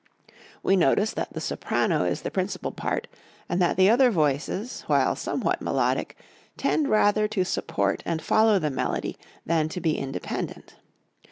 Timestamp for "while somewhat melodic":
4.87-6.17